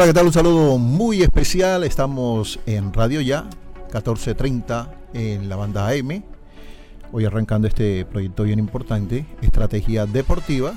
[0.00, 0.28] Hola, ¿qué tal?
[0.28, 1.84] Un saludo muy especial.
[1.84, 6.24] Estamos en Radio Ya, 1430 en la banda AM.
[7.12, 10.72] Hoy arrancando este proyecto bien importante, Estrategia Deportiva,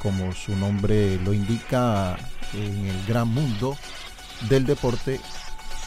[0.00, 2.16] como su nombre lo indica,
[2.54, 3.76] en el gran mundo
[4.48, 5.18] del deporte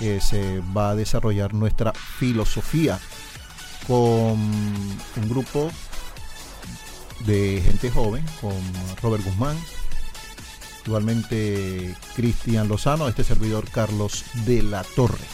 [0.01, 2.99] eh, se va a desarrollar nuestra filosofía
[3.87, 5.69] con un grupo
[7.25, 8.51] de gente joven, con
[9.01, 9.55] Robert Guzmán,
[10.85, 15.25] Igualmente Cristian Lozano, este servidor Carlos de la Torre.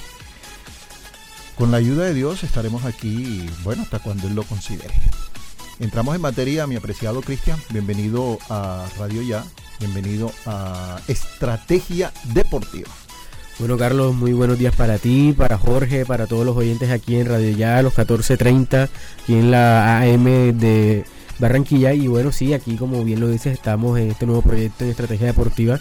[1.55, 4.93] Con la ayuda de Dios estaremos aquí, bueno, hasta cuando Él lo considere.
[5.79, 7.59] Entramos en materia, mi apreciado Cristian.
[7.69, 9.43] Bienvenido a Radio Ya.
[9.79, 12.89] Bienvenido a Estrategia Deportiva.
[13.59, 17.27] Bueno, Carlos, muy buenos días para ti, para Jorge, para todos los oyentes aquí en
[17.27, 18.89] Radio Ya, los 14:30,
[19.23, 21.05] aquí en la AM de
[21.39, 21.93] Barranquilla.
[21.93, 25.27] Y bueno, sí, aquí como bien lo dices, estamos en este nuevo proyecto de estrategia
[25.27, 25.79] deportiva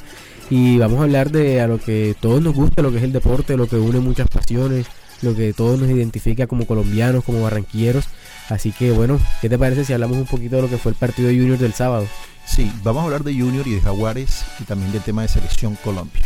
[0.51, 3.13] y vamos a hablar de a lo que todos nos gusta, lo que es el
[3.13, 4.87] deporte, lo que une muchas pasiones,
[5.21, 8.07] lo que todos nos identifica como colombianos, como barranquilleros.
[8.49, 10.97] Así que bueno, ¿qué te parece si hablamos un poquito de lo que fue el
[10.97, 12.07] partido de Junior del sábado?
[12.47, 15.77] Sí, vamos a hablar de Junior y de Jaguares y también del tema de selección
[15.85, 16.23] Colombia.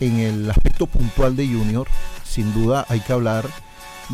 [0.00, 1.86] En el aspecto puntual de Junior,
[2.24, 3.46] sin duda hay que hablar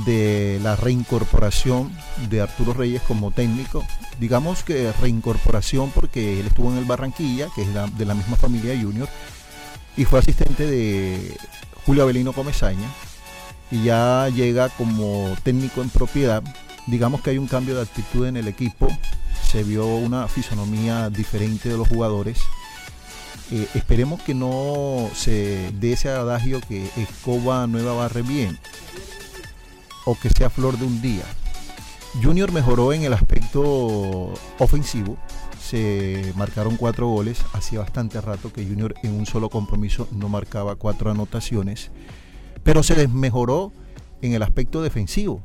[0.07, 1.93] de la reincorporación
[2.29, 3.85] de Arturo Reyes como técnico.
[4.19, 8.79] Digamos que reincorporación porque él estuvo en el Barranquilla, que es de la misma familia
[8.81, 9.09] Junior,
[9.97, 11.37] y fue asistente de
[11.87, 12.89] Julio Avelino Comesaña,
[13.71, 16.43] y ya llega como técnico en propiedad.
[16.87, 18.89] Digamos que hay un cambio de actitud en el equipo,
[19.51, 22.41] se vio una fisonomía diferente de los jugadores.
[23.51, 28.59] Eh, esperemos que no se dé ese adagio que escoba nueva barre bien
[30.05, 31.25] o que sea flor de un día.
[32.23, 35.17] Junior mejoró en el aspecto ofensivo.
[35.61, 37.45] Se marcaron cuatro goles.
[37.53, 41.91] Hacía bastante rato que Junior en un solo compromiso no marcaba cuatro anotaciones.
[42.63, 43.73] Pero se desmejoró
[44.23, 45.43] en el aspecto defensivo.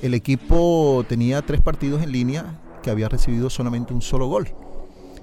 [0.00, 4.48] El equipo tenía tres partidos en línea que había recibido solamente un solo gol.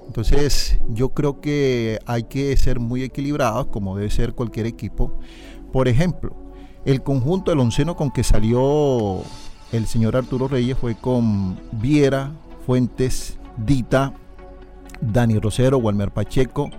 [0.06, 5.18] Entonces yo creo que hay que ser muy equilibrados como debe ser cualquier equipo.
[5.72, 6.36] Por ejemplo,
[6.86, 9.20] el conjunto del onceno con que salió
[9.72, 12.30] el señor Arturo Reyes fue con Viera,
[12.64, 14.14] Fuentes, Dita,
[15.00, 16.70] Dani Rosero, Walmer Pacheco,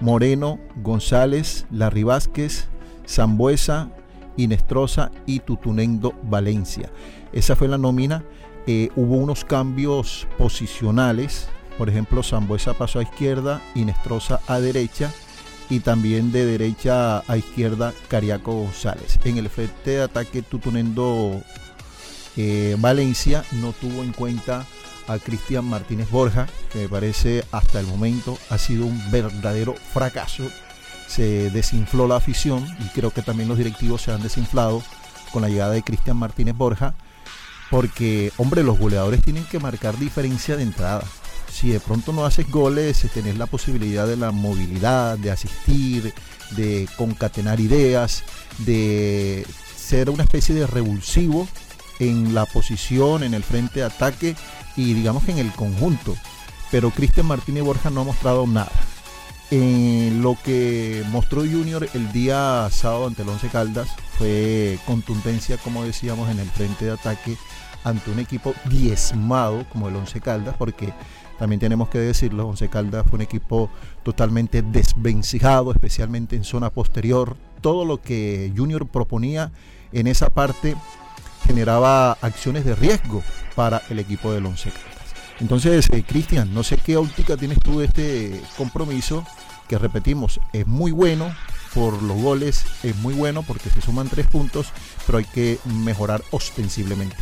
[0.00, 2.68] Moreno, González, Larry Vázquez,
[3.08, 3.90] Zambuesa,
[4.36, 6.90] Inestrosa y Tutunendo Valencia.
[7.32, 8.24] Esa fue la nómina
[8.68, 11.48] eh, hubo unos cambios posicionales.
[11.76, 15.12] Por ejemplo, Zambuesa pasó a izquierda, Inestrosa a derecha
[15.68, 19.18] y también de derecha a izquierda Cariaco González.
[19.24, 21.42] En el frente de ataque Tutunendo
[22.36, 24.64] eh, Valencia no tuvo en cuenta
[25.08, 30.44] a Cristian Martínez Borja, que me parece hasta el momento ha sido un verdadero fracaso.
[31.06, 34.82] Se desinfló la afición y creo que también los directivos se han desinflado
[35.32, 36.94] con la llegada de Cristian Martínez Borja,
[37.70, 41.04] porque, hombre, los goleadores tienen que marcar diferencia de entrada.
[41.50, 46.12] Si de pronto no haces goles, tenés la posibilidad de la movilidad, de asistir,
[46.50, 48.24] de concatenar ideas,
[48.58, 49.46] de
[49.76, 51.48] ser una especie de revulsivo
[51.98, 54.36] en la posición, en el frente de ataque
[54.76, 56.14] y digamos que en el conjunto.
[56.70, 58.72] Pero Cristian Martínez Borja no ha mostrado nada.
[59.50, 63.88] Lo que mostró Junior el día sábado ante el Once Caldas
[64.18, 67.36] fue contundencia, como decíamos, en el frente de ataque
[67.84, 70.92] ante un equipo diezmado como el Once Caldas, porque
[71.38, 73.70] también tenemos que decirlo, Once Caldas fue un equipo
[74.02, 77.36] totalmente desvencijado, especialmente en zona posterior.
[77.60, 79.52] Todo lo que Junior proponía
[79.92, 80.76] en esa parte
[81.46, 83.22] generaba acciones de riesgo
[83.54, 85.14] para el equipo del Once Caldas.
[85.40, 89.24] Entonces, eh, Cristian, no sé qué óptica tienes tú de este compromiso,
[89.68, 91.34] que repetimos, es muy bueno
[91.74, 94.68] por los goles, es muy bueno porque se suman tres puntos,
[95.04, 97.16] pero hay que mejorar ostensiblemente.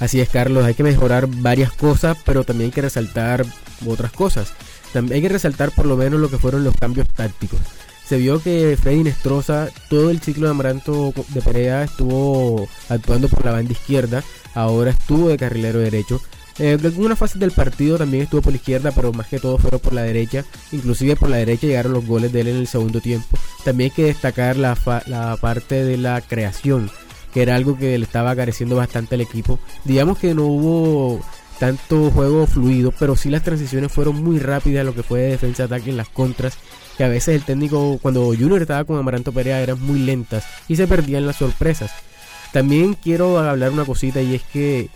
[0.00, 3.44] Así es, Carlos, hay que mejorar varias cosas, pero también hay que resaltar
[3.86, 4.54] otras cosas.
[4.94, 7.60] También hay que resaltar por lo menos lo que fueron los cambios tácticos.
[8.08, 13.44] Se vio que Freddy Nestroza, todo el ciclo de Amaranto de Perea estuvo actuando por
[13.44, 14.24] la banda izquierda,
[14.54, 16.20] ahora estuvo de carrilero derecho.
[16.58, 19.58] Eh, en algunas fases del partido también estuvo por la izquierda, pero más que todo
[19.58, 20.44] fueron por la derecha.
[20.72, 23.38] Inclusive por la derecha llegaron los goles de él en el segundo tiempo.
[23.64, 24.74] También hay que destacar la
[25.40, 26.90] parte de la creación,
[27.32, 29.58] que era algo que le estaba careciendo bastante al equipo.
[29.84, 31.20] Digamos que no hubo
[31.58, 35.90] tanto juego fluido, pero sí las transiciones fueron muy rápidas, lo que fue de defensa-ataque
[35.90, 36.56] en las contras
[36.96, 40.76] que a veces el técnico, cuando Junior estaba con Amaranto Perea, eran muy lentas y
[40.76, 41.90] se perdían las sorpresas.
[42.52, 44.90] También quiero hablar una cosita y es que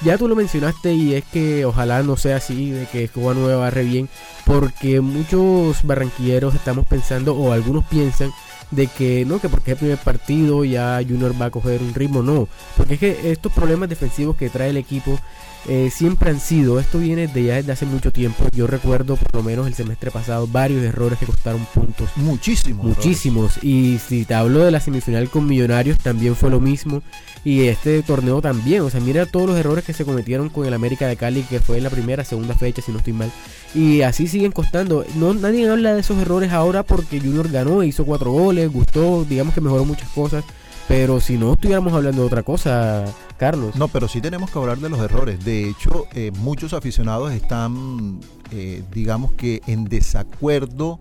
[0.00, 3.60] ya tú lo mencionaste y es que ojalá no sea así, de que Cuba Nueva
[3.60, 4.08] barre bien,
[4.46, 8.30] porque muchos barranquilleros estamos pensando, o algunos piensan,
[8.74, 11.94] de que no, que porque es el primer partido ya Junior va a coger un
[11.94, 15.18] ritmo, no, porque es que estos problemas defensivos que trae el equipo
[15.66, 19.34] eh, siempre han sido, esto viene de ya desde hace mucho tiempo, yo recuerdo por
[19.34, 22.10] lo menos el semestre pasado varios errores que costaron puntos.
[22.16, 22.84] Muchísimos.
[22.84, 23.62] Muchísimos.
[23.62, 27.02] Y si te hablo de la semifinal con Millonarios, también fue lo mismo.
[27.44, 28.82] Y este torneo también.
[28.82, 31.60] O sea, mira todos los errores que se cometieron con el América de Cali, que
[31.60, 33.30] fue en la primera, segunda fecha, si no estoy mal.
[33.74, 35.04] Y así siguen costando.
[35.16, 39.54] No, nadie habla de esos errores ahora porque Junior ganó, hizo cuatro goles, gustó, digamos
[39.54, 40.44] que mejoró muchas cosas.
[40.86, 43.04] Pero si no estuviéramos hablando de otra cosa,
[43.38, 43.74] Carlos.
[43.76, 45.42] No, pero sí tenemos que hablar de los errores.
[45.44, 48.20] De hecho, eh, muchos aficionados están,
[48.50, 51.00] eh, digamos que en desacuerdo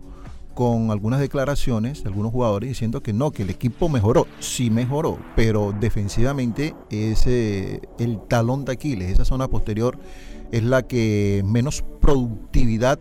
[0.54, 4.26] con algunas declaraciones de algunos jugadores diciendo que no, que el equipo mejoró.
[4.40, 9.12] Sí mejoró, pero defensivamente es el talón de Aquiles.
[9.12, 9.98] Esa zona posterior
[10.52, 13.00] es la que menos productividad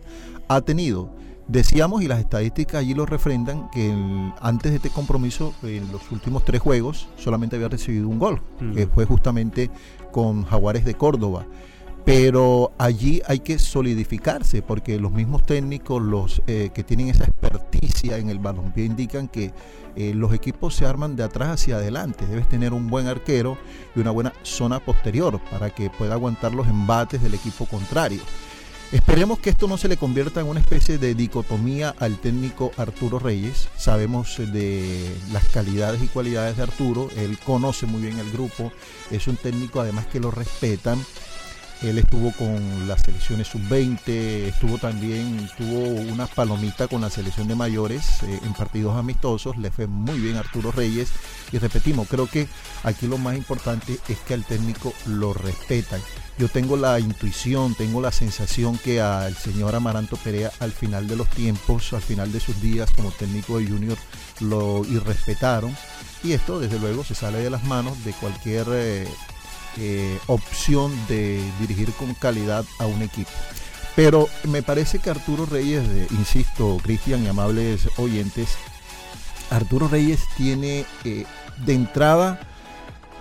[0.49, 1.11] ha tenido.
[1.47, 3.93] Decíamos, y las estadísticas allí lo refrendan, que
[4.39, 8.41] antes de este compromiso, en los últimos tres juegos, solamente había recibido un gol,
[8.73, 9.69] que fue justamente
[10.11, 11.45] con Jaguares de Córdoba.
[12.05, 18.17] Pero allí hay que solidificarse, porque los mismos técnicos, los eh, que tienen esa experticia
[18.17, 19.53] en el balompié, indican que
[19.95, 22.25] eh, los equipos se arman de atrás hacia adelante.
[22.25, 23.57] Debes tener un buen arquero
[23.95, 28.21] y una buena zona posterior para que pueda aguantar los embates del equipo contrario.
[28.93, 33.17] Esperemos que esto no se le convierta en una especie de dicotomía al técnico Arturo
[33.17, 33.67] Reyes.
[33.75, 37.09] Sabemos de las calidades y cualidades de Arturo.
[37.17, 38.71] Él conoce muy bien el grupo.
[39.09, 41.03] Es un técnico además que lo respetan.
[41.83, 45.79] Él estuvo con las selecciones sub-20, estuvo también, tuvo
[46.13, 50.37] una palomita con la selección de mayores eh, en partidos amistosos, le fue muy bien
[50.37, 51.11] Arturo Reyes.
[51.51, 52.47] Y repetimos, creo que
[52.83, 55.99] aquí lo más importante es que al técnico lo respetan.
[56.37, 61.17] Yo tengo la intuición, tengo la sensación que al señor Amaranto Perea al final de
[61.17, 63.97] los tiempos, al final de sus días como técnico de Junior,
[64.39, 65.75] lo irrespetaron.
[66.23, 68.67] Y esto desde luego se sale de las manos de cualquier...
[68.71, 69.07] Eh,
[69.77, 73.31] eh, opción de dirigir con calidad a un equipo.
[73.95, 78.57] Pero me parece que Arturo Reyes, insisto, Cristian y amables oyentes,
[79.51, 81.25] Arturo Reyes tiene eh,
[81.65, 82.39] de entrada,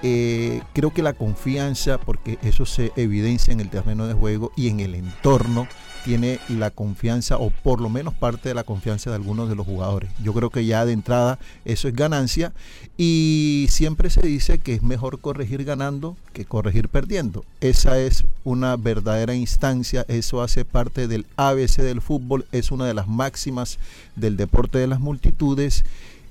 [0.03, 4.69] eh, creo que la confianza, porque eso se evidencia en el terreno de juego y
[4.69, 5.69] en el entorno,
[6.05, 9.67] tiene la confianza o por lo menos parte de la confianza de algunos de los
[9.67, 10.11] jugadores.
[10.23, 12.53] Yo creo que ya de entrada eso es ganancia
[12.97, 17.45] y siempre se dice que es mejor corregir ganando que corregir perdiendo.
[17.61, 22.95] Esa es una verdadera instancia, eso hace parte del ABC del fútbol, es una de
[22.95, 23.79] las máximas
[24.17, 25.85] del deporte de las multitudes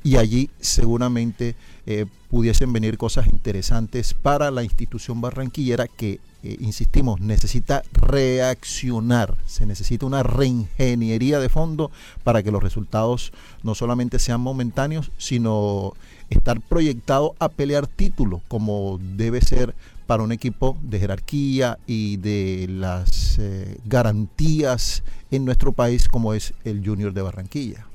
[0.04, 7.20] y allí seguramente eh, pudiesen venir cosas interesantes para la institución barranquillera que, eh, insistimos,
[7.20, 11.92] necesita reaccionar, se necesita una reingeniería de fondo
[12.24, 13.32] para que los resultados
[13.64, 15.94] no solamente sean momentáneos, sino
[16.30, 19.76] estar proyectado a pelear títulos como debe ser
[20.08, 26.54] para un equipo de jerarquía y de las eh, garantías en nuestro país como es
[26.66, 27.91] el Junior de Barranquilla.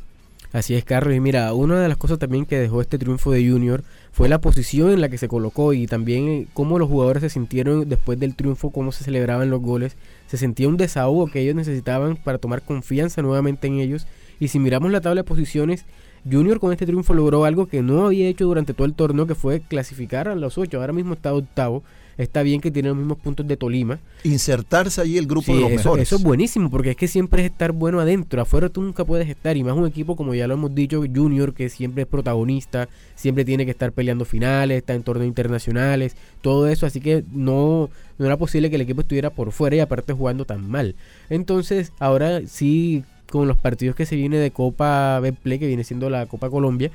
[0.52, 1.14] Así es, Carlos.
[1.14, 4.40] Y mira, una de las cosas también que dejó este triunfo de Junior fue la
[4.40, 8.18] posición en la que se colocó y también eh, cómo los jugadores se sintieron después
[8.18, 9.96] del triunfo, cómo se celebraban los goles.
[10.26, 14.06] Se sentía un desahogo que ellos necesitaban para tomar confianza nuevamente en ellos.
[14.40, 15.84] Y si miramos la tabla de posiciones,
[16.30, 19.34] Junior con este triunfo logró algo que no había hecho durante todo el torneo, que
[19.34, 20.80] fue clasificar a los ocho.
[20.80, 21.82] Ahora mismo está octavo
[22.18, 23.98] está bien que tiene los mismos puntos de Tolima.
[24.24, 26.02] Insertarse allí el grupo de los eso, mejores.
[26.08, 28.40] Eso es buenísimo, porque es que siempre es estar bueno adentro.
[28.40, 29.56] Afuera tú nunca puedes estar.
[29.56, 33.44] Y más un equipo, como ya lo hemos dicho, Junior, que siempre es protagonista, siempre
[33.44, 36.86] tiene que estar peleando finales, está en torneos internacionales, todo eso.
[36.86, 40.44] Así que no, no era posible que el equipo estuviera por fuera y aparte jugando
[40.44, 40.94] tan mal.
[41.28, 46.10] Entonces, ahora sí, con los partidos que se viene de Copa Betplay, que viene siendo
[46.10, 46.90] la Copa Colombia,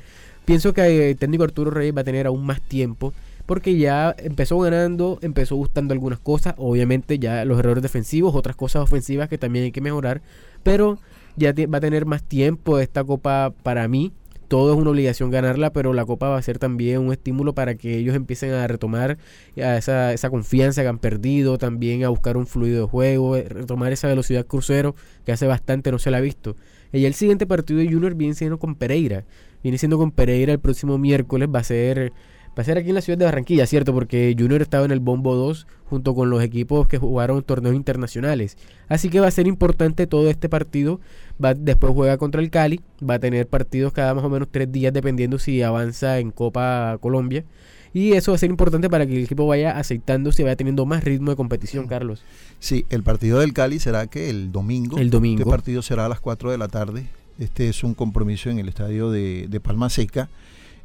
[0.46, 3.14] pienso que el técnico Arturo Reyes va a tener aún más tiempo
[3.46, 8.84] porque ya empezó ganando, empezó gustando algunas cosas, obviamente ya los errores defensivos, otras cosas
[8.84, 10.22] ofensivas que también hay que mejorar,
[10.64, 11.00] pero
[11.36, 14.12] ya va a tener más tiempo esta copa para mí.
[14.48, 17.76] Todo es una obligación ganarla, pero la copa va a ser también un estímulo para
[17.76, 19.18] que ellos empiecen a retomar
[19.56, 23.94] esa, esa confianza que han perdido, también a buscar un fluido de juego, eh, retomar
[23.94, 24.94] esa velocidad crucero
[25.26, 26.58] que hace bastante no se la ha visto.
[26.92, 29.24] Y el siguiente partido de Junior viene siendo con Pereira.
[29.64, 31.48] Viene siendo con Pereira el próximo miércoles.
[31.54, 32.12] Va a ser
[32.58, 33.94] Va a ser aquí en la ciudad de Barranquilla, ¿cierto?
[33.94, 38.58] Porque Junior estaba en el Bombo 2 junto con los equipos que jugaron torneos internacionales.
[38.90, 41.00] Así que va a ser importante todo este partido.
[41.44, 42.82] Va, después juega contra el Cali.
[43.08, 46.98] Va a tener partidos cada más o menos tres días dependiendo si avanza en Copa
[47.00, 47.46] Colombia.
[47.94, 50.86] Y eso va a ser importante para que el equipo vaya aceitándose y vaya teniendo
[50.86, 52.22] más ritmo de competición, Carlos.
[52.60, 54.98] Sí, el partido del Cali será que el domingo.
[54.98, 55.40] El domingo.
[55.44, 57.06] Este partido será a las 4 de la tarde.
[57.40, 60.30] Este es un compromiso en el estadio de, de Palma Seca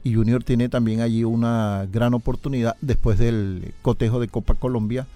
[0.06, 5.08] y Junior tiene también allí una gran oportunidad después del cotejo de Copa Colombia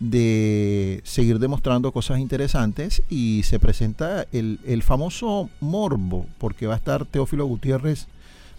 [0.00, 7.04] de seguir demostrando cosas interesantes y se presenta el, famoso morbo porque va a estar
[7.04, 8.06] Teófilo Gutiérrez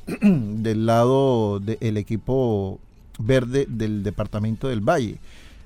[0.21, 2.77] del lado del equipo
[3.17, 5.17] verde del departamento del Valle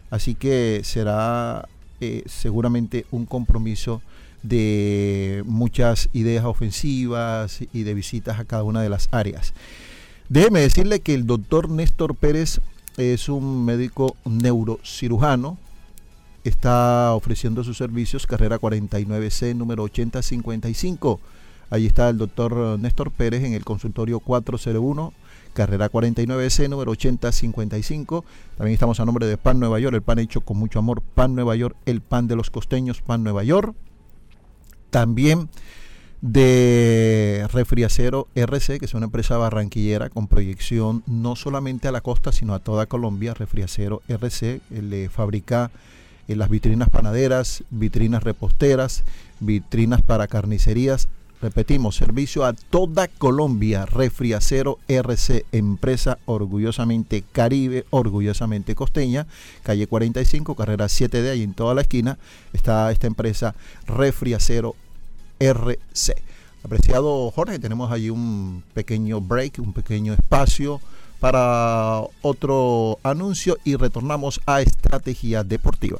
[0.10, 1.68] así que será
[2.00, 4.02] eh, seguramente un compromiso
[4.42, 9.54] de muchas ideas ofensivas y de visitas a cada una de las áreas.
[10.34, 12.60] Déjeme decirle que el doctor Néstor Pérez
[12.98, 15.60] es un médico neurocirujano.
[16.44, 21.20] Está ofreciendo sus servicios, carrera 49C, número 8055.
[21.70, 25.14] Allí está el doctor Néstor Pérez en el consultorio 401,
[25.54, 28.26] carrera 49C, número 8055.
[28.58, 31.04] También estamos a nombre de Pan Nueva York, el pan hecho con mucho amor.
[31.14, 33.76] Pan Nueva York, el pan de los costeños, Pan Nueva York.
[34.90, 35.50] También
[36.24, 42.32] de Refriacero RC, que es una empresa barranquillera con proyección no solamente a la costa,
[42.32, 43.34] sino a toda Colombia.
[43.34, 45.70] Refriacero RC le fabrica
[46.30, 49.04] eh, las vitrinas panaderas, vitrinas reposteras,
[49.42, 51.10] vitrinas para carnicerías.
[51.42, 53.86] Repetimos, servicio a toda Colombia.
[53.86, 59.28] Refriacero RC, empresa orgullosamente caribe, orgullosamente costeña.
[59.62, 62.18] Calle 45, carrera 7D, ahí en toda la esquina
[62.54, 63.56] está esta empresa
[63.88, 64.78] Refriacero
[65.44, 66.16] RC.
[66.64, 70.80] Apreciado Jorge, tenemos allí un pequeño break, un pequeño espacio
[71.20, 76.00] para otro anuncio y retornamos a Estrategia Deportiva.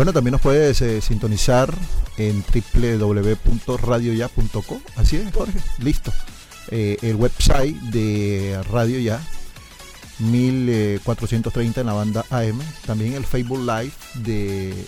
[0.00, 1.74] Bueno, también nos puedes eh, sintonizar
[2.16, 4.80] en www.radioya.co.
[4.96, 5.60] Así es, Jorge.
[5.78, 6.10] Listo.
[6.70, 9.20] Eh, el website de Radio Ya,
[10.20, 12.58] 1430 en la banda AM.
[12.86, 14.86] También el Facebook Live de,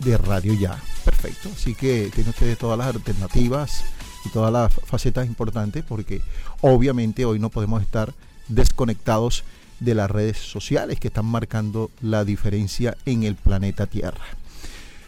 [0.00, 0.78] de Radio Ya.
[1.06, 1.48] Perfecto.
[1.56, 3.84] Así que tiene ustedes todas las alternativas
[4.26, 6.20] y todas las facetas importantes porque
[6.60, 8.12] obviamente hoy no podemos estar
[8.48, 9.42] desconectados
[9.78, 14.20] de las redes sociales que están marcando la diferencia en el planeta Tierra.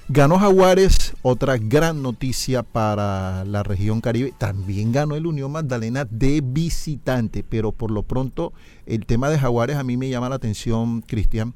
[0.09, 4.35] Ganó Jaguares, otra gran noticia para la región Caribe.
[4.37, 8.53] También ganó el Unión Magdalena de visitante, pero por lo pronto
[8.85, 11.55] el tema de Jaguares a mí me llama la atención, Cristian,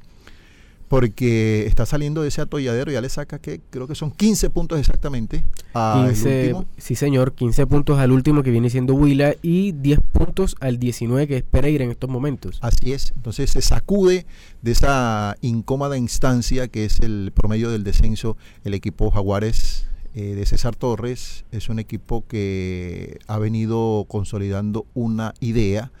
[0.87, 4.79] porque está saliendo de ese atolladero, ya le saca que creo que son 15 puntos
[4.79, 5.43] exactamente.
[5.73, 6.65] al 15, último.
[6.77, 11.27] Sí, señor, 15 puntos al último que viene siendo Huila y 10 puntos al 19
[11.27, 12.59] que es Pereira en estos momentos.
[12.61, 14.25] Así es, entonces se sacude
[14.61, 20.45] de esa incómoda instancia que es el promedio del descenso el equipo Jaguares eh, de
[20.45, 21.43] César Torres.
[21.51, 25.91] Es un equipo que ha venido consolidando una idea,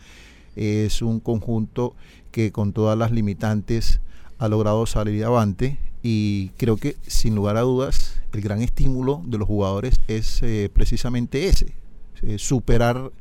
[0.55, 1.93] es un conjunto
[2.31, 3.99] que con todas las limitantes
[4.39, 9.37] ha logrado salir avante y creo que sin lugar a dudas el gran estímulo de
[9.37, 11.73] los jugadores es eh, precisamente ese,
[12.21, 13.11] eh, superar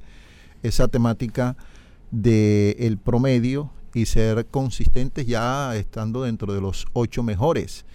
[0.63, 1.57] esa temática
[2.11, 7.87] del el promedio y ser consistentes ya estando dentro de los ocho mejores.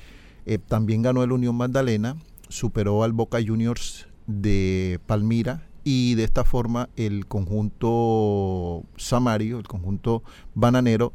[0.47, 2.15] Eh, también ganó el Unión Magdalena,
[2.49, 10.23] superó al Boca Juniors de Palmira y de esta forma el conjunto Samario, el conjunto
[10.55, 11.13] bananero,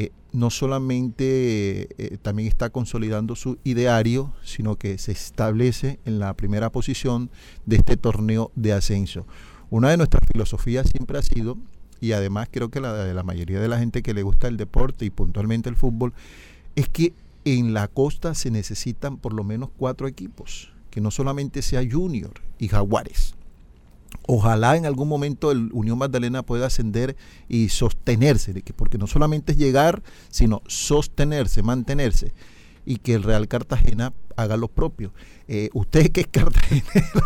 [0.00, 6.34] eh, no solamente eh, también está consolidando su ideario, sino que se establece en la
[6.34, 7.30] primera posición
[7.66, 9.26] de este torneo de ascenso.
[9.70, 11.58] Una de nuestras filosofías siempre ha sido,
[12.00, 14.56] y además creo que la de la mayoría de la gente que le gusta el
[14.56, 16.12] deporte y puntualmente el fútbol,
[16.76, 17.12] es que
[17.44, 22.34] en la costa se necesitan por lo menos cuatro equipos, que no solamente sea Junior
[22.60, 23.34] y Jaguares.
[24.30, 27.16] Ojalá en algún momento el Unión Magdalena pueda ascender
[27.48, 32.34] y sostenerse, porque no solamente es llegar, sino sostenerse, mantenerse,
[32.84, 35.14] y que el Real Cartagena haga lo propio.
[35.48, 37.22] Eh, usted que es cartagenero,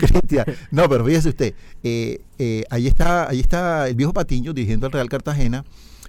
[0.00, 4.84] Cristian, no, pero fíjese usted, eh, eh, ahí está, ahí está el viejo Patiño dirigiendo
[4.84, 5.64] al Real Cartagena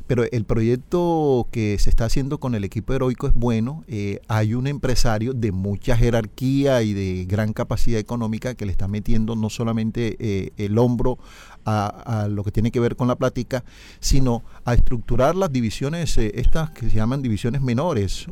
[0.10, 3.84] pero el proyecto que se está haciendo con el equipo heroico es bueno.
[3.88, 8.88] Eh, hay un empresario de mucha jerarquía y de gran capacidad económica que le está
[8.88, 11.19] metiendo no solamente eh, el hombro
[11.63, 13.63] a, lo que tiene que ver con la plática,
[14.00, 18.26] sino a estructurar las divisiones, eh, estas que se llaman divisiones menores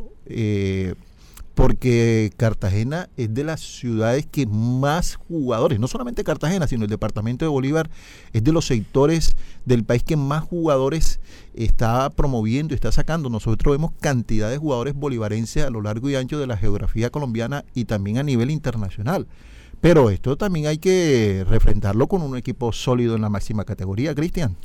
[1.58, 7.46] porque Cartagena es de las ciudades que más jugadores, no solamente Cartagena, sino el departamento
[7.46, 7.90] de Bolívar,
[8.32, 11.20] es de los sectores del país que más jugadores
[11.56, 13.32] está promoviendo y está sacando.
[13.32, 17.66] Nosotros vemos cantidad de jugadores bolivarenses a lo largo y ancho de la geografía colombiana
[17.74, 19.26] y también a nivel internacional.
[19.82, 24.56] Pero esto también hay que refrendarlo con un equipo sólido en la máxima categoría, Cristian.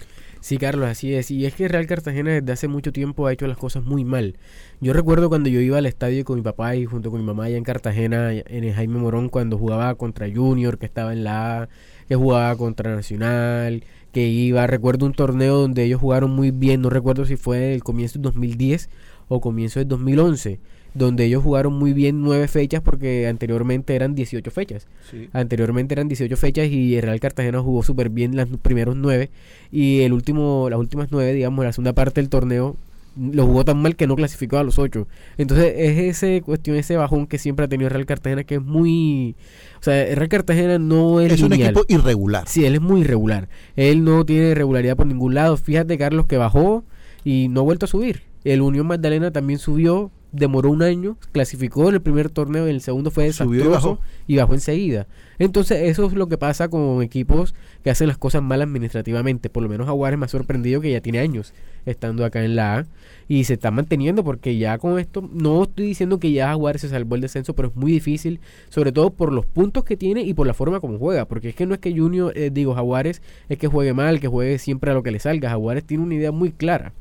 [0.43, 1.31] Sí, Carlos, así es.
[1.31, 4.39] Y es que Real Cartagena desde hace mucho tiempo ha hecho las cosas muy mal.
[4.81, 7.45] Yo recuerdo cuando yo iba al estadio con mi papá y junto con mi mamá
[7.45, 11.63] allá en Cartagena, en el Jaime Morón, cuando jugaba contra Junior, que estaba en la
[11.63, 11.69] A,
[12.09, 16.91] que jugaba contra Nacional, que iba, recuerdo un torneo donde ellos jugaron muy bien, no
[16.91, 18.91] recuerdo si fue el comienzo del 2010
[19.29, 20.59] o comienzo del 2011
[20.95, 24.87] donde ellos jugaron muy bien nueve fechas porque anteriormente eran 18 fechas.
[25.33, 29.31] Anteriormente eran 18 fechas y el Real Cartagena jugó súper bien las primeros nueve
[29.71, 32.77] y el último, las últimas nueve, digamos, la segunda parte del torneo
[33.17, 35.07] lo jugó tan mal que no clasificó a los ocho.
[35.37, 38.63] Entonces es ese cuestión, ese bajón que siempre ha tenido el Real Cartagena que es
[38.63, 39.35] muy...
[39.81, 41.33] O sea, el Real Cartagena no es...
[41.33, 42.45] Es un equipo irregular.
[42.47, 43.49] Sí, él es muy irregular.
[43.77, 45.57] Él no tiene regularidad por ningún lado.
[45.57, 46.85] Fíjate, Carlos, que bajó
[47.25, 48.23] y no ha vuelto a subir.
[48.45, 52.81] El Unión Magdalena también subió, demoró un año, clasificó en el primer torneo, en el
[52.81, 53.99] segundo fue desastroso y bajó.
[54.27, 55.07] y bajó enseguida.
[55.39, 59.51] Entonces eso es lo que pasa con equipos que hacen las cosas mal administrativamente.
[59.51, 61.53] Por lo menos Aguares me ha sorprendido que ya tiene años
[61.85, 62.87] estando acá en la A
[63.29, 66.89] y se está manteniendo porque ya con esto, no estoy diciendo que ya Aguares se
[66.89, 70.35] salvó el descenso, pero es muy difícil, sobre todo por los puntos que tiene y
[70.35, 73.23] por la forma como juega, porque es que no es que Junior, eh, digo, Jaguares
[73.49, 76.15] es que juegue mal, que juegue siempre a lo que le salga, Jaguares tiene una
[76.15, 76.93] idea muy clara.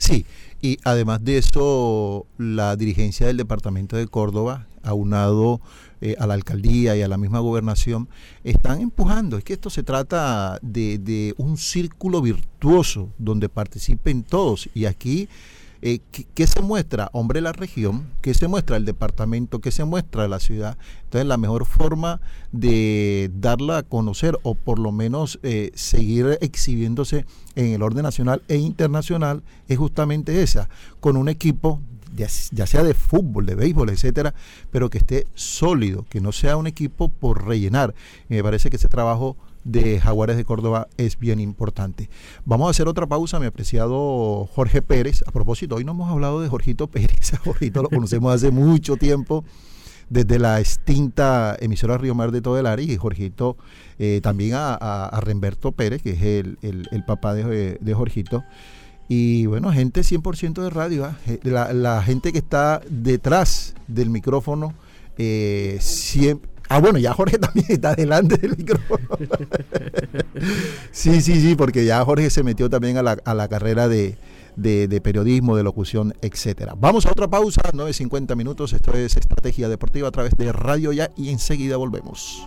[0.00, 0.24] Sí,
[0.62, 5.60] y además de eso, la dirigencia del departamento de Córdoba, aunado
[6.00, 8.08] eh, a la alcaldía y a la misma gobernación,
[8.42, 9.36] están empujando.
[9.36, 14.70] Es que esto se trata de, de un círculo virtuoso donde participen todos.
[14.74, 15.28] Y aquí
[15.82, 16.00] eh,
[16.34, 17.08] ¿qué, se muestra?
[17.12, 20.76] Hombre, la región, ¿qué se muestra el departamento, ¿qué se muestra la ciudad.
[21.04, 22.20] Entonces, la mejor forma
[22.52, 28.42] de darla a conocer o por lo menos eh, seguir exhibiéndose en el orden nacional
[28.48, 30.68] e internacional es justamente esa,
[31.00, 31.80] con un equipo
[32.16, 34.34] ya, sea de fútbol, de béisbol, etcétera,
[34.70, 37.94] pero que esté sólido, que no sea un equipo por rellenar.
[38.28, 42.08] Me parece que ese trabajo de Jaguares de Córdoba es bien importante.
[42.44, 45.22] Vamos a hacer otra pausa, mi apreciado Jorge Pérez.
[45.26, 47.34] A propósito, hoy no hemos hablado de Jorgito Pérez.
[47.34, 49.44] A Jorgito lo conocemos hace mucho tiempo,
[50.08, 53.56] desde la extinta emisora Río Mar de todo y Jorgito
[53.98, 55.20] eh, también a, a,
[55.76, 58.42] Pérez, que es el, el, papá de, de, Jorgito.
[59.08, 61.16] Y bueno, gente 100% de radio, ¿ah?
[61.26, 64.74] eh, la, la, gente que está detrás del micrófono,
[65.18, 69.08] eh, siempre, Ah, bueno, ya Jorge también está delante del micrófono.
[70.92, 74.16] sí, sí, sí, porque ya Jorge se metió también a la, a la carrera de,
[74.54, 76.74] de, periodismo, de locución, etcétera.
[76.78, 78.72] Vamos a otra pausa, 9.50 minutos.
[78.72, 82.46] Esto es Estrategia Deportiva a través de Radio Ya y enseguida volvemos.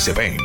[0.01, 0.35] se ven.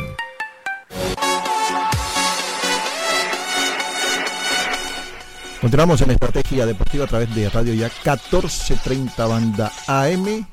[5.59, 10.45] Continuamos en Estrategia Deportiva a través de Radio Ya 1430 Banda AM,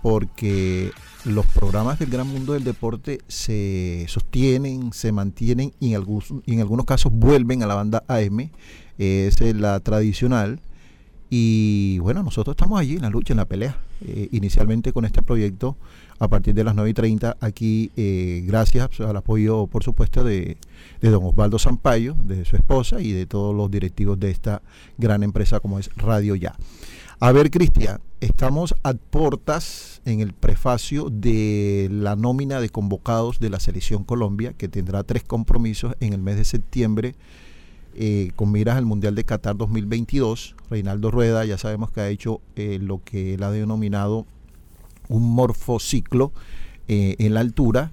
[0.00, 0.92] porque
[1.24, 6.60] los programas del gran mundo del deporte se sostienen, se mantienen y en algunos, en
[6.60, 8.48] algunos casos vuelven a la banda AM,
[8.96, 10.60] es la tradicional.
[11.30, 15.20] Y bueno, nosotros estamos allí en la lucha, en la pelea, eh, inicialmente con este
[15.20, 15.76] proyecto
[16.20, 20.58] a partir de las 9 y 30 aquí, eh, gracias al apoyo, por supuesto, de,
[21.00, 24.60] don Osvaldo Zampayo, de su esposa y de todos los directivos de esta
[24.98, 26.54] gran empresa como es Radio Ya.
[27.20, 33.48] A ver, Cristian, estamos a portas en el prefacio de la nómina de convocados de
[33.48, 37.14] la Selección Colombia, que tendrá tres compromisos en el mes de septiembre.
[37.94, 42.40] Eh, con miras al Mundial de Qatar 2022, Reinaldo Rueda ya sabemos que ha hecho
[42.56, 44.26] eh, lo que él ha denominado
[45.10, 46.32] un morfociclo
[46.88, 47.92] eh, en la altura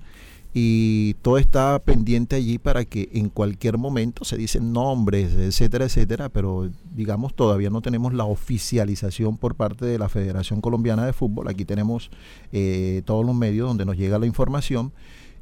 [0.53, 6.29] y todo está pendiente allí para que en cualquier momento se dicen nombres, etcétera, etcétera,
[6.29, 11.47] pero digamos todavía no tenemos la oficialización por parte de la Federación Colombiana de Fútbol.
[11.47, 12.09] Aquí tenemos
[12.53, 14.93] eh, todos los medios donde nos llega la información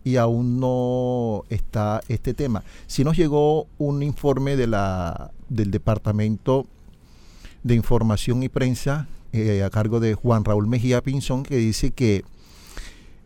[0.03, 2.63] y aún no está este tema.
[2.85, 6.65] Si nos llegó un informe de la, del Departamento
[7.63, 12.23] de Información y Prensa eh, a cargo de Juan Raúl Mejía Pinzón, que dice que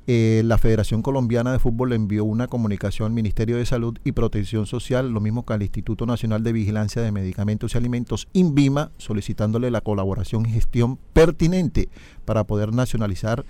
[0.08, 4.66] eh, la Federación Colombiana de Fútbol envió una comunicación al Ministerio de Salud y Protección
[4.66, 9.70] Social, lo mismo que al Instituto Nacional de Vigilancia de Medicamentos y Alimentos, INVIMA, solicitándole
[9.70, 11.90] la colaboración y gestión pertinente
[12.26, 13.46] para poder nacionalizar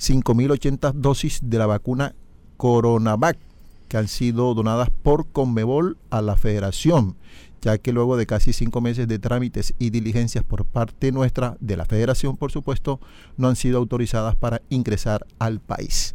[0.00, 2.16] 5.080 dosis de la vacuna
[2.56, 3.38] Coronavac
[3.86, 7.16] que han sido donadas por Conmebol a la Federación
[7.62, 11.76] ya que luego de casi cinco meses de trámites y diligencias por parte nuestra, de
[11.76, 13.00] la federación por supuesto,
[13.36, 16.14] no han sido autorizadas para ingresar al país.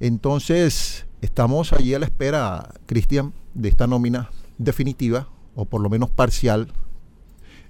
[0.00, 6.10] Entonces, estamos allí a la espera, Cristian, de esta nómina definitiva, o por lo menos
[6.10, 6.68] parcial,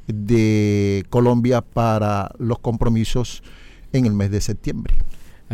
[0.07, 3.43] de Colombia para los compromisos
[3.93, 4.95] en el mes de septiembre.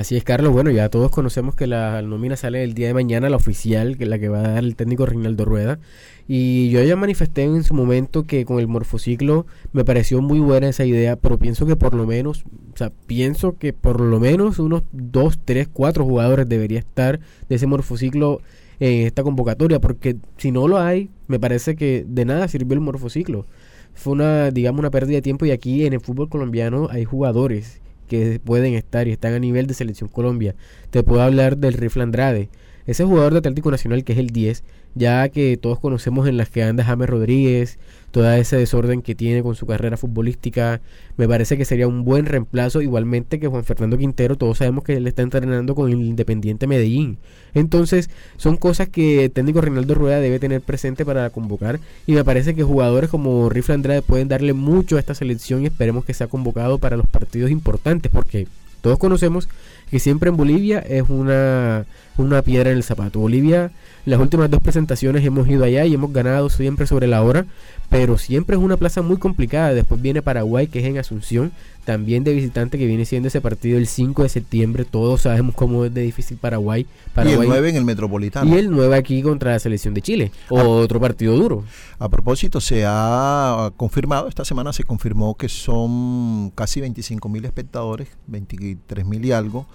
[0.00, 0.54] Así es, Carlos.
[0.54, 4.04] Bueno, ya todos conocemos que la nómina sale el día de mañana, la oficial, que
[4.04, 5.78] es la que va a dar el técnico Reinaldo Rueda.
[6.26, 10.70] Y yo ya manifesté en su momento que con el morfociclo me pareció muy buena
[10.70, 14.58] esa idea, pero pienso que por lo menos, o sea, pienso que por lo menos
[14.58, 18.40] unos dos, tres, cuatro jugadores debería estar de ese morfociclo
[18.78, 22.80] en esta convocatoria, porque si no lo hay, me parece que de nada sirvió el
[22.80, 23.44] morfociclo.
[23.92, 27.82] Fue una, digamos, una pérdida de tiempo y aquí en el fútbol colombiano hay jugadores
[28.10, 30.56] que pueden estar y están a nivel de selección Colombia.
[30.90, 32.50] Te puedo hablar del Rifle Andrade,
[32.86, 36.48] ese jugador de Atlético Nacional que es el 10, ya que todos conocemos en las
[36.48, 37.78] que anda James Rodríguez,
[38.10, 40.80] toda ese desorden que tiene con su carrera futbolística,
[41.16, 44.96] me parece que sería un buen reemplazo, igualmente que Juan Fernando Quintero, todos sabemos que
[44.96, 47.18] él está entrenando con el Independiente Medellín.
[47.54, 52.24] Entonces, son cosas que el técnico Reinaldo Rueda debe tener presente para convocar y me
[52.24, 56.14] parece que jugadores como Rifle Andrade pueden darle mucho a esta selección y esperemos que
[56.14, 58.46] sea convocado para los partidos importantes porque
[58.80, 59.48] todos conocemos
[59.90, 61.84] que siempre en Bolivia es una,
[62.16, 63.18] una piedra en el zapato.
[63.20, 63.72] Bolivia,
[64.06, 67.46] las últimas dos presentaciones hemos ido allá y hemos ganado siempre sobre la hora,
[67.88, 69.74] pero siempre es una plaza muy complicada.
[69.74, 71.52] Después viene Paraguay, que es en Asunción,
[71.84, 74.84] también de visitante, que viene siendo ese partido el 5 de septiembre.
[74.84, 76.86] Todos sabemos cómo es de difícil Paraguay.
[77.14, 78.54] Paraguay y el 9 en el Metropolitano.
[78.54, 80.32] Y el 9 aquí contra la selección de Chile.
[80.50, 80.62] Ah.
[80.62, 81.64] Otro partido duro.
[81.98, 88.08] A propósito, se ha confirmado, esta semana se confirmó que son casi 25 mil espectadores,
[88.28, 89.66] 23 mil y algo,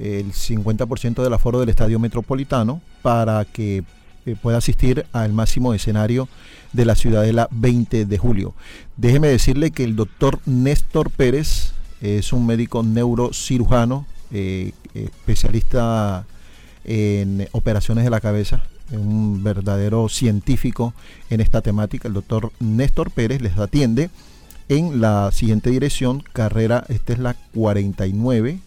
[0.00, 3.84] el 50% del aforo del Estadio Metropolitano, para que
[4.26, 6.28] eh, pueda asistir al máximo escenario
[6.72, 8.54] de la Ciudadela 20 de julio.
[8.96, 16.24] Déjeme decirle que el doctor Néstor Pérez es un médico neurocirujano, eh, especialista
[16.84, 20.94] en operaciones de la cabeza, un verdadero científico
[21.28, 22.08] en esta temática.
[22.08, 24.08] El doctor Néstor Pérez les atiende
[24.68, 28.60] en la siguiente dirección, carrera, esta es la 49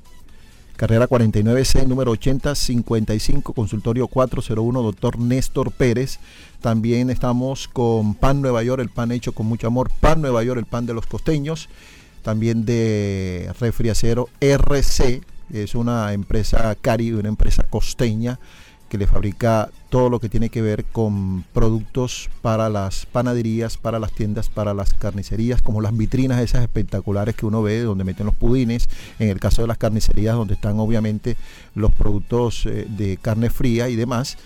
[0.75, 6.19] carrera 49C, número 8055, consultorio 401, doctor Néstor Pérez.
[6.61, 9.91] También estamos con Pan Nueva York, el pan hecho con mucho amor.
[9.99, 11.69] Pan Nueva York, el pan de los costeños.
[12.21, 18.39] También de Refriacero RC, es una empresa cari, una empresa costeña
[18.93, 23.97] que le fabrica todo lo que tiene que ver con productos para las panaderías, para
[23.97, 28.27] las tiendas, para las carnicerías, como las vitrinas esas espectaculares que uno ve donde meten
[28.27, 31.37] los pudines, en el caso de las carnicerías donde están obviamente
[31.73, 34.37] los productos eh, de carne fría y demás.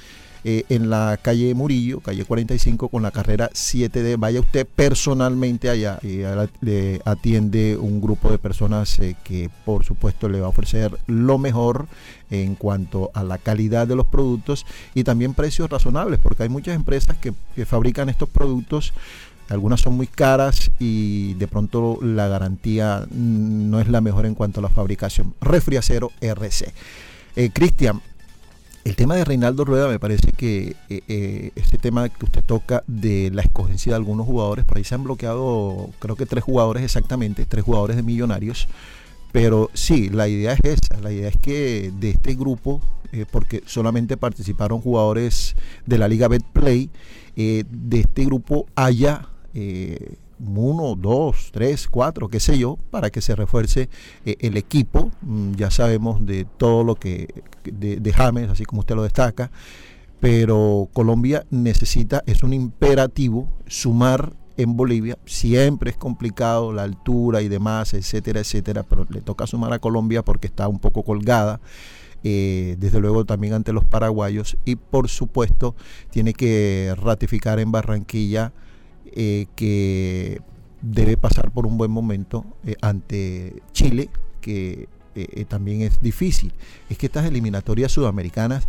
[0.44, 4.18] Eh, en la calle Murillo, calle 45, con la carrera 7D.
[4.18, 6.22] Vaya usted personalmente allá y
[6.62, 11.38] le atiende un grupo de personas eh, que por supuesto le va a ofrecer lo
[11.38, 11.88] mejor
[12.30, 16.76] en cuanto a la calidad de los productos y también precios razonables, porque hay muchas
[16.76, 18.94] empresas que, que fabrican estos productos
[19.50, 24.60] algunas son muy caras y de pronto la garantía no es la mejor en cuanto
[24.60, 25.34] a la fabricación.
[25.40, 26.74] Refriacero RC.
[27.36, 28.02] Eh, Cristian,
[28.88, 32.86] el tema de Reinaldo Rueda me parece que eh, eh, este tema que usted toca
[32.88, 36.84] de la escogencia de algunos jugadores, por ahí se han bloqueado creo que tres jugadores
[36.84, 38.70] exactamente, tres jugadores de millonarios,
[39.34, 43.62] pero sí, la idea es esa, la idea es que de este grupo, eh, porque
[43.66, 46.90] solamente participaron jugadores de la Liga Betplay,
[47.36, 49.28] de este grupo haya
[50.40, 53.90] uno, dos, tres, cuatro, qué sé yo, para que se refuerce
[54.26, 55.12] eh, el equipo.
[55.22, 59.52] Mm, ya sabemos de todo lo que de, James, así como usted lo destaca,
[60.20, 65.18] pero Colombia necesita, es un imperativo sumar en Bolivia.
[65.26, 70.24] Siempre es complicado la altura y demás, etcétera, etcétera, pero le toca sumar a Colombia
[70.24, 71.60] porque está un poco colgada.
[72.24, 75.76] Eh, desde luego también ante los paraguayos y por supuesto
[76.10, 78.54] tiene que ratificar en Barranquilla
[79.20, 80.42] eh, que
[80.84, 86.54] debe pasar por un buen momento eh, ante Chile, que eh, también es difícil.
[86.88, 88.68] Es que estas eliminatorias sudamericanas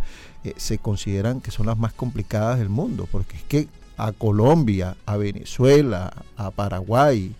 [0.57, 5.17] se consideran que son las más complicadas del mundo, porque es que a Colombia, a
[5.17, 7.35] Venezuela, a Paraguay,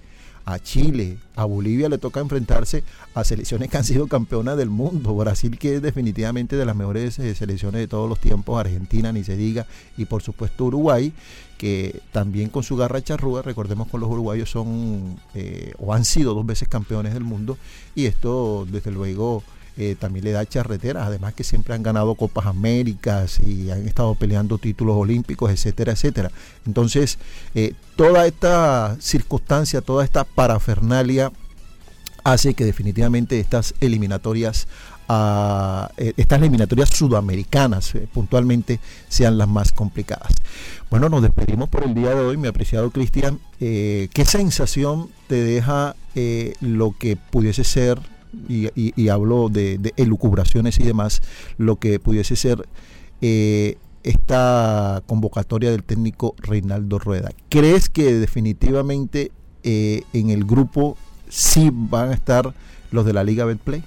[0.45, 5.15] a Chile, a Bolivia le toca enfrentarse a selecciones que han sido campeonas del mundo.
[5.15, 9.23] Brasil, que es definitivamente de las mejores eh, selecciones de todos los tiempos, Argentina, ni
[9.23, 11.13] se diga, y por supuesto Uruguay,
[11.58, 16.34] que también con su garra charrúa, recordemos que los uruguayos son eh, o han sido
[16.34, 17.58] dos veces campeones del mundo,
[17.95, 19.43] y esto desde luego
[19.82, 24.13] eh, también le da charreteras, además que siempre han ganado Copas Américas y han estado
[24.13, 26.32] peleando títulos olímpicos, etcétera, etcétera.
[26.68, 27.18] Entonces,
[27.56, 31.32] eh, toda esta circunstancia, toda esta parafernalia
[32.26, 34.68] hace que definitivamente estas eliminatorias
[35.08, 40.34] ah, eh, estas eliminatorias sudamericanas puntualmente sean las más complicadas.
[40.89, 43.39] Bueno, nos despedimos por el día de hoy, mi apreciado Cristian.
[43.60, 45.96] ¿Qué sensación te deja
[46.60, 48.02] lo que pudiese ser
[48.48, 51.22] y, hablo de, elucubraciones y demás,
[51.58, 52.68] lo que pudiese ser
[53.22, 57.32] eh, esta convocatoria del técnico Reinaldo Rueda.
[57.50, 59.32] ¿Crees que definitivamente
[59.63, 62.54] eh, en el grupo sí van a estar
[62.92, 63.84] los de la Liga Betplay?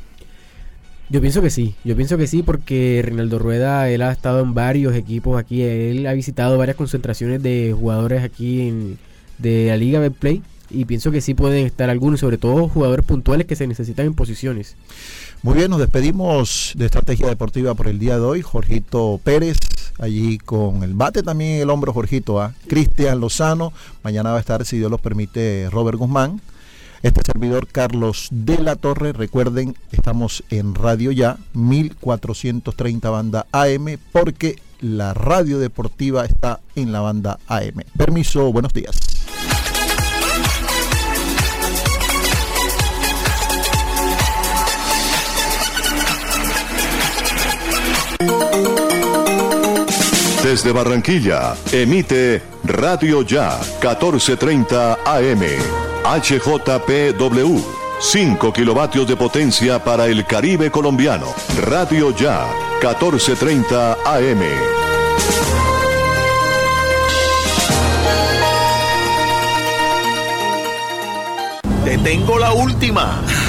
[1.09, 4.55] Yo pienso que sí, yo pienso que sí porque Reinaldo Rueda, él ha estado en
[4.55, 8.99] varios equipos aquí, él ha visitado varias concentraciones de jugadores aquí en,
[9.39, 13.47] de la Liga Betplay y pienso que sí pueden estar algunos, sobre todo jugadores puntuales
[13.47, 14.77] que se necesitan en posiciones.
[15.43, 18.43] Muy bien, nos despedimos de Estrategia Deportiva por el día de hoy.
[18.43, 19.59] Jorgito Pérez,
[19.99, 22.41] allí con el bate también en el hombro, Jorgito.
[22.41, 26.41] a Cristian Lozano, mañana va a estar, si Dios los permite, Robert Guzmán.
[27.03, 34.61] Este servidor Carlos de la Torre, recuerden, estamos en Radio Ya, 1430 banda AM, porque
[34.81, 37.83] la radio deportiva está en la banda AM.
[37.97, 38.97] Permiso, buenos días.
[50.43, 55.43] Desde Barranquilla, emite Radio Ya 1430 AM,
[56.05, 57.65] HJPW,
[58.01, 61.27] 5 kilovatios de potencia para el Caribe colombiano.
[61.63, 62.47] Radio Ya
[62.83, 64.43] 1430 AM.
[71.85, 73.23] Te tengo la última.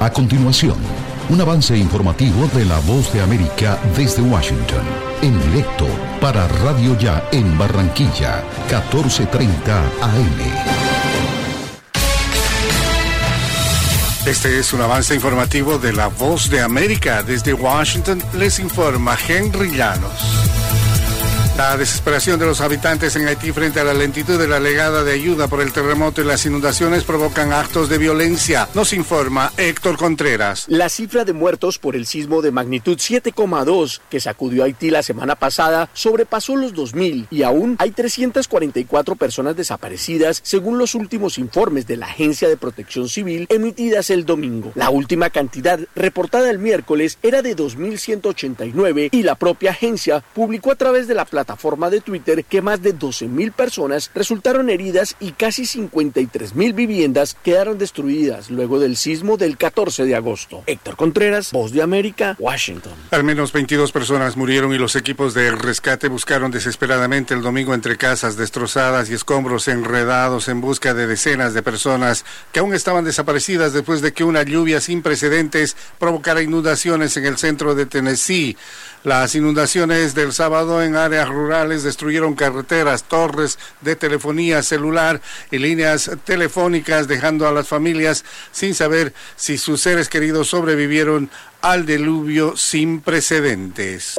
[0.00, 0.76] A continuación,
[1.28, 4.82] un avance informativo de la voz de América desde Washington.
[5.22, 5.88] En directo
[6.20, 10.38] para Radio Ya en Barranquilla, 1430 AM.
[14.24, 17.24] Este es un avance informativo de la voz de América.
[17.24, 20.57] Desde Washington les informa Henry Llanos.
[21.58, 25.12] La desesperación de los habitantes en Haití frente a la lentitud de la legada de
[25.12, 28.68] ayuda por el terremoto y las inundaciones provocan actos de violencia.
[28.74, 30.66] Nos informa Héctor Contreras.
[30.68, 35.34] La cifra de muertos por el sismo de magnitud 7,2 que sacudió Haití la semana
[35.34, 41.96] pasada sobrepasó los 2.000 y aún hay 344 personas desaparecidas según los últimos informes de
[41.96, 44.70] la Agencia de Protección Civil emitidas el domingo.
[44.76, 50.76] La última cantidad reportada el miércoles era de 2.189 y la propia agencia publicó a
[50.76, 55.32] través de la plataforma plataforma de Twitter que más de 12.000 personas resultaron heridas y
[55.32, 60.62] casi 53.000 viviendas quedaron destruidas luego del sismo del 14 de agosto.
[60.66, 62.92] Héctor Contreras, Voz de América, Washington.
[63.12, 67.96] Al menos 22 personas murieron y los equipos de rescate buscaron desesperadamente el domingo entre
[67.96, 73.72] casas destrozadas y escombros enredados en busca de decenas de personas que aún estaban desaparecidas
[73.72, 78.54] después de que una lluvia sin precedentes provocara inundaciones en el centro de Tennessee.
[79.04, 86.10] Las inundaciones del sábado en áreas rurales destruyeron carreteras, torres de telefonía celular y líneas
[86.24, 91.30] telefónicas, dejando a las familias sin saber si sus seres queridos sobrevivieron
[91.60, 94.18] al diluvio sin precedentes.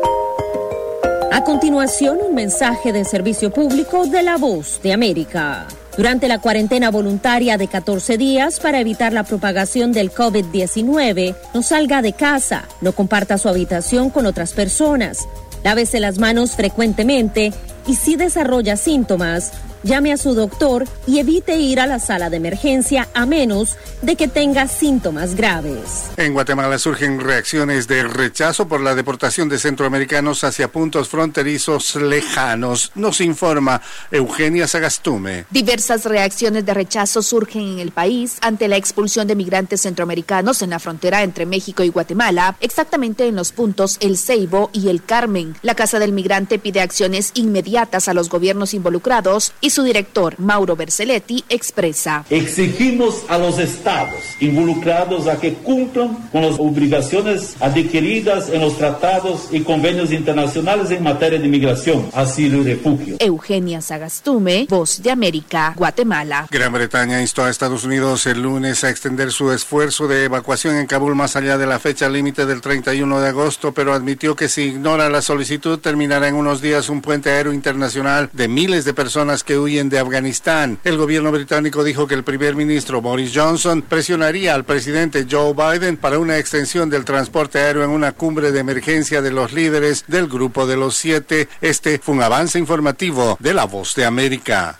[1.32, 5.68] A continuación, un mensaje de servicio público de la voz de América.
[6.00, 12.02] Durante la cuarentena voluntaria de 14 días para evitar la propagación del COVID-19, no salga
[12.02, 15.28] de casa, no comparta su habitación con otras personas,
[15.62, 17.52] lávese las manos frecuentemente
[17.90, 22.38] y si desarrolla síntomas, llame a su doctor y evite ir a la sala de
[22.38, 26.12] emergencia a menos de que tenga síntomas graves.
[26.18, 32.92] En Guatemala surgen reacciones de rechazo por la deportación de centroamericanos hacia puntos fronterizos lejanos.
[32.94, 35.46] Nos informa Eugenia Sagastume.
[35.50, 40.70] Diversas reacciones de rechazo surgen en el país ante la expulsión de migrantes centroamericanos en
[40.70, 45.56] la frontera entre México y Guatemala, exactamente en los puntos El Ceibo y El Carmen.
[45.64, 50.76] La Casa del Migrante pide acciones inmediatas a los gobiernos involucrados y su director, Mauro
[50.76, 52.26] Berceletti, expresa.
[52.30, 59.48] Exigimos a los estados involucrados a que cumplan con las obligaciones adquiridas en los tratados
[59.52, 63.16] y convenios internacionales en materia de migración, asilo y refugio.
[63.20, 66.48] Eugenia Sagastume, Voz de América, Guatemala.
[66.52, 70.86] Gran Bretaña instó a Estados Unidos el lunes a extender su esfuerzo de evacuación en
[70.86, 74.64] Kabul más allá de la fecha límite del 31 de agosto, pero admitió que si
[74.64, 79.44] ignora la solicitud terminará en unos días un puente aéreo internacional de miles de personas
[79.44, 80.80] que huyen de Afganistán.
[80.84, 85.96] El gobierno británico dijo que el primer ministro Boris Johnson presionaría al presidente Joe Biden
[85.96, 90.28] para una extensión del transporte aéreo en una cumbre de emergencia de los líderes del
[90.28, 91.48] grupo de los siete.
[91.62, 94.80] Este fue un avance informativo de la voz de América.